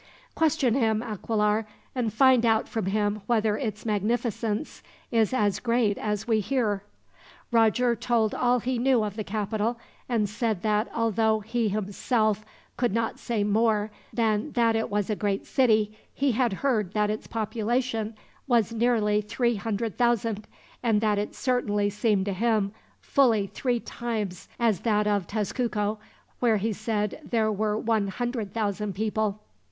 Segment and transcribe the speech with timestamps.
[0.33, 4.81] "Question him, Aquilar, and find out from him whether its magnificence
[5.11, 6.81] is as great as we hear."
[7.51, 9.77] Roger told all he knew of the capital,
[10.09, 12.43] and said that, although he himself
[12.77, 17.11] could not say more than that it was a great city, he had heard that
[17.11, 18.15] its population
[18.47, 20.47] was nearly three hundred thousand;
[20.81, 22.71] and that it certainly seemed to him
[23.01, 25.99] fully three times as large as that of Tezcuco,
[26.39, 29.43] where he said there were one hundred thousand people.